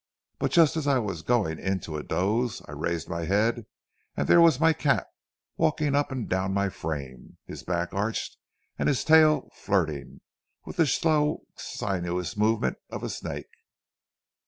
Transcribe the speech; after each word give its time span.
But 0.39 0.49
just 0.49 0.75
as 0.77 0.87
I 0.87 0.97
was 0.97 1.21
going 1.21 1.59
into 1.59 1.95
a 1.95 2.01
doze, 2.01 2.63
I 2.67 2.71
raised 2.71 3.05
up 3.05 3.11
my 3.11 3.25
head, 3.25 3.67
and 4.17 4.27
there 4.27 4.41
was 4.41 4.59
my 4.59 4.73
cat 4.73 5.05
walking 5.57 5.93
up 5.93 6.11
and 6.11 6.27
down 6.27 6.55
my 6.55 6.69
frame, 6.69 7.37
his 7.45 7.61
back 7.61 7.93
arched 7.93 8.35
and 8.79 8.89
his 8.89 9.03
tail 9.03 9.51
flirting 9.53 10.21
with 10.65 10.77
the 10.77 10.87
slow 10.87 11.43
sinuous 11.55 12.35
movement 12.35 12.77
of 12.89 13.03
a 13.03 13.11
snake. 13.11 13.49